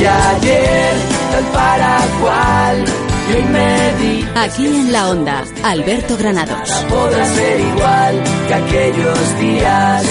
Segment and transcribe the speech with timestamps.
[0.00, 0.94] Y ayer,
[1.30, 2.84] tal para cual,
[3.28, 4.28] y hoy me di.
[4.34, 6.70] Aquí en la onda, Alberto Granados.
[6.88, 10.04] Podrá ser igual que aquellos días,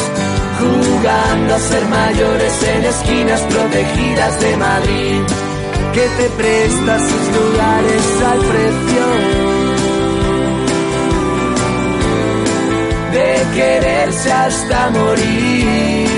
[0.59, 5.21] jugando a ser mayores en esquinas protegidas de Madrid,
[5.93, 9.05] que te presta sus lugares al precio
[13.11, 16.08] de quererse hasta morir.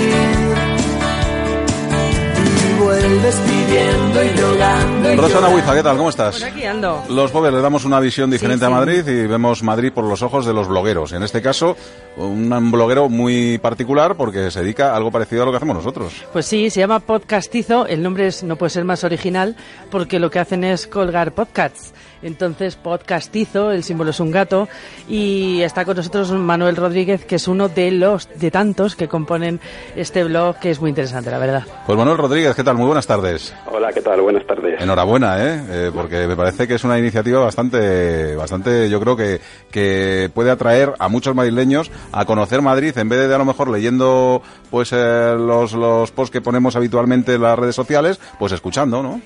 [3.12, 5.12] Vuelves pidiendo y rogando.
[5.12, 5.48] y Rosana.
[5.48, 5.96] Huiza, ¿qué tal?
[5.98, 6.38] ¿Cómo estás?
[6.38, 7.02] Por aquí ando.
[7.10, 8.74] Los pobres le damos una visión diferente Sí, a.
[8.74, 11.12] Madrid y vemos Madrid por los ojos de los blogueros.
[11.12, 11.76] En este caso,
[12.16, 16.24] un bloguero muy particular porque se dedica a algo parecido a lo que hacemos nosotros.
[16.32, 17.86] Pues sí, se llama Podcastizo.
[17.86, 19.56] El nombre es, no puede ser más original
[19.90, 21.92] porque lo que hacen es colgar podcasts.
[22.22, 24.68] Entonces, Podcastizo, el símbolo es un gato.
[25.08, 29.58] Y está con nosotros Manuel Rodríguez, que es uno de los de tantos que componen
[29.96, 31.64] este blog, que es muy interesante, la verdad.
[31.84, 32.76] Pues Manuel Rodríguez, ¿qué tal?
[32.76, 33.54] Muy buenas tardes.
[33.66, 34.20] Hola, ¿qué tal?
[34.20, 34.80] Buenas tardes.
[34.80, 35.64] Enhorabuena, ¿eh?
[35.68, 40.50] Eh, porque me parece que es una iniciativa bastante, bastante, yo creo que, que puede
[40.50, 44.92] atraer a muchos madrileños a conocer Madrid en vez de a lo mejor leyendo pues
[44.92, 49.20] eh, los, los posts que ponemos habitualmente en las redes sociales, pues escuchando, ¿no?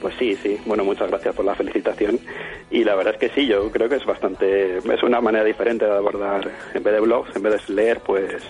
[0.00, 0.58] Pues sí, sí.
[0.66, 2.18] Bueno, muchas gracias por la felicitación.
[2.70, 5.84] Y la verdad es que sí, yo creo que es bastante, es una manera diferente
[5.84, 8.42] de abordar, en vez de blogs, en vez de leer, pues,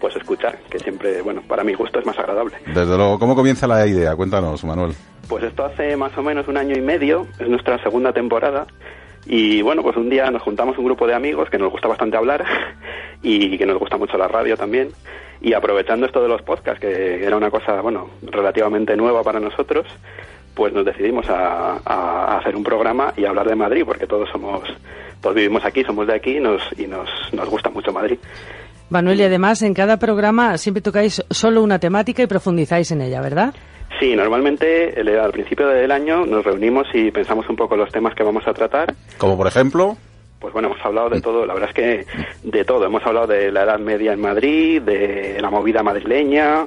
[0.00, 2.56] pues escuchar, que siempre, bueno, para mi gusto es más agradable.
[2.66, 4.14] Desde luego, ¿cómo comienza la idea?
[4.16, 4.92] Cuéntanos, Manuel.
[5.28, 8.66] Pues esto hace más o menos un año y medio, es nuestra segunda temporada.
[9.26, 12.16] Y bueno, pues un día nos juntamos un grupo de amigos que nos gusta bastante
[12.16, 12.44] hablar
[13.22, 14.90] y que nos gusta mucho la radio también.
[15.40, 19.86] Y aprovechando esto de los podcasts, que era una cosa, bueno, relativamente nueva para nosotros,
[20.54, 24.62] pues nos decidimos a, a hacer un programa y hablar de Madrid, porque todos somos,
[25.20, 28.18] todos vivimos aquí, somos de aquí y nos, y nos, nos gusta mucho Madrid.
[28.90, 33.20] Manuel, y además en cada programa siempre tocáis solo una temática y profundizáis en ella,
[33.20, 33.54] ¿verdad?
[34.00, 38.14] Sí, normalmente el- al principio del año nos reunimos y pensamos un poco los temas
[38.14, 39.96] que vamos a tratar Como por ejemplo,
[40.40, 42.06] Pues bueno, hemos hablado de todo, la verdad es que
[42.44, 42.84] de todo.
[42.86, 46.64] Hemos hablado de la Edad Media en Madrid, de la movida madrileña,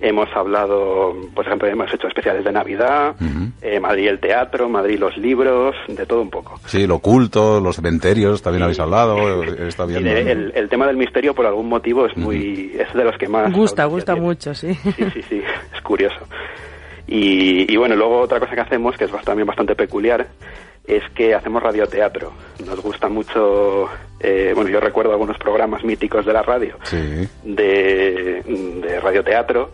[0.00, 3.14] hemos hablado, por ejemplo, hemos hecho especiales de Navidad,
[3.62, 6.58] eh, Madrid el teatro, Madrid los libros, de todo un poco.
[6.66, 10.04] sí, lo oculto, los cementerios, también habéis hablado, está bien.
[10.04, 10.10] ¿no?
[10.10, 13.52] el, el tema del misterio, por algún motivo, es muy es de los que más...
[13.52, 14.26] Gusta, gusta tiene.
[14.26, 14.74] mucho, sí.
[14.74, 15.42] Sí, sí, sí,
[15.74, 16.16] es curioso.
[17.06, 20.26] Y, y bueno, luego otra cosa que hacemos, que es bast- también bastante peculiar,
[20.86, 22.32] es que hacemos radioteatro.
[22.66, 23.88] Nos gusta mucho,
[24.20, 27.26] eh, bueno, yo recuerdo algunos programas míticos de la radio, Sí.
[27.42, 28.42] de,
[28.82, 29.70] de radioteatro,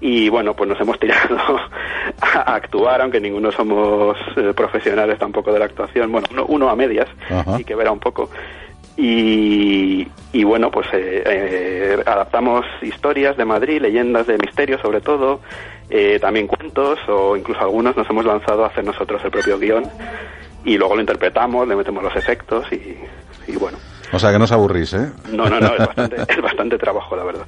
[0.00, 1.36] y bueno, pues nos hemos tirado
[2.20, 6.76] a, actuar, aunque ninguno somos eh, profesionales tampoco de la actuación, bueno, uno, uno a
[6.76, 7.58] medias, Ajá.
[7.58, 8.30] y que verá un poco.
[8.98, 15.40] Y, y bueno, pues eh, eh, adaptamos historias de Madrid, leyendas de misterio sobre todo,
[15.90, 19.84] eh, también cuentos o incluso algunos nos hemos lanzado a hacer nosotros el propio guion
[20.64, 22.98] y luego lo interpretamos, le metemos los efectos y,
[23.46, 23.78] y bueno.
[24.12, 25.10] O sea que no os aburrís, ¿eh?
[25.32, 27.46] No, no, no, es bastante, es bastante trabajo, la verdad.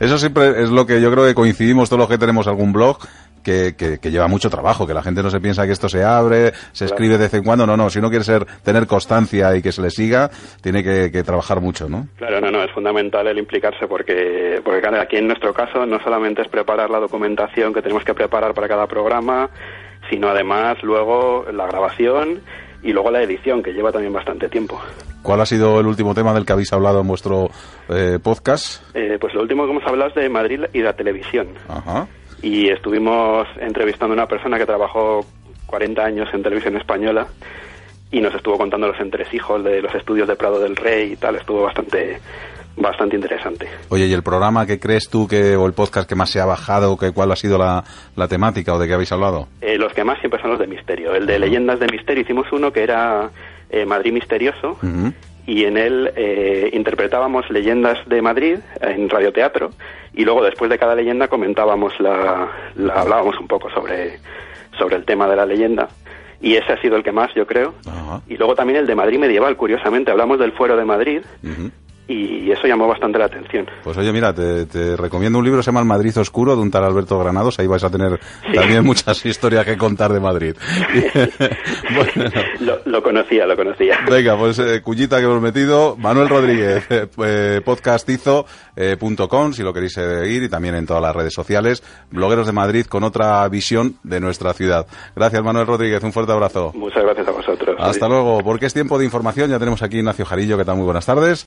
[0.00, 2.98] Eso siempre es lo que yo creo que coincidimos todos los que tenemos algún blog,
[3.42, 6.04] que, que, que lleva mucho trabajo, que la gente no se piensa que esto se
[6.04, 7.66] abre, se escribe de vez en cuando.
[7.66, 10.30] No, no, si uno quiere ser, tener constancia y que se le siga,
[10.60, 12.08] tiene que, que trabajar mucho, ¿no?
[12.16, 15.98] Claro, no, no, es fundamental el implicarse porque, porque claro, aquí en nuestro caso no
[16.02, 19.50] solamente es preparar la documentación que tenemos que preparar para cada programa,
[20.10, 22.40] sino además luego la grabación
[22.82, 24.80] y luego la edición, que lleva también bastante tiempo.
[25.22, 27.50] ¿Cuál ha sido el último tema del que habéis hablado en vuestro
[27.88, 28.82] eh, podcast?
[28.94, 31.48] Eh, pues lo último que hemos hablado es de Madrid y la televisión.
[31.68, 32.06] Ajá.
[32.40, 35.26] Y estuvimos entrevistando a una persona que trabajó
[35.66, 37.26] 40 años en televisión española
[38.10, 41.36] y nos estuvo contando los entresijos de los estudios de Prado del Rey y tal.
[41.36, 42.20] Estuvo bastante,
[42.76, 43.68] bastante interesante.
[43.90, 46.46] Oye, ¿y el programa que crees tú que, o el podcast que más se ha
[46.46, 47.84] bajado, que cuál ha sido la,
[48.16, 49.48] la temática o de qué habéis hablado?
[49.60, 51.14] Eh, los que más siempre son los de misterio.
[51.14, 53.30] El de leyendas de misterio hicimos uno que era
[53.70, 54.76] eh, Madrid misterioso
[55.46, 59.70] y en él eh, interpretábamos leyendas de Madrid en radioteatro
[60.14, 64.18] y luego después de cada leyenda comentábamos la, la- hablábamos un poco sobre
[64.78, 65.88] sobre el tema de la leyenda
[66.40, 68.20] y ese ha sido el que más yo creo Ajá.
[68.28, 71.22] y luego también el de Madrid medieval curiosamente hablamos del fuero de Madrid.
[72.08, 73.66] Y eso llamó bastante la atención.
[73.84, 76.84] Pues oye, mira, te, recomiendo un libro, se llama El Madrid Oscuro, de un tal
[76.84, 78.18] Alberto Granados, ahí vais a tener
[78.54, 80.56] también muchas historias que contar de Madrid.
[82.86, 83.98] lo, conocía, lo conocía.
[84.08, 89.92] Venga, pues eh, cuñita que hemos metido, Manuel Rodríguez, eh, eh podcastizo.com, si lo queréis
[89.92, 94.18] seguir, y también en todas las redes sociales, blogueros de Madrid con otra visión de
[94.20, 94.86] nuestra ciudad.
[95.14, 96.72] Gracias, Manuel Rodríguez, un fuerte abrazo.
[96.74, 97.76] Muchas gracias a vosotros.
[97.78, 100.86] Hasta luego, porque es tiempo de información, ya tenemos aquí Ignacio Jarillo, que tal, muy
[100.86, 101.46] buenas tardes.